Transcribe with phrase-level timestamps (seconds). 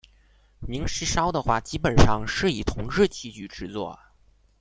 [0.61, 3.99] 明石烧的话基本上是以铜制器具制作。